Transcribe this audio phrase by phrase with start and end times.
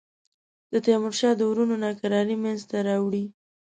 [0.71, 3.23] د تیمورشاه د وروڼو ناکراری منځته راوړي.